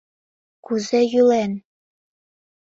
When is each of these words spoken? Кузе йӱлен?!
Кузе 0.65 0.99
йӱлен?! 1.11 1.51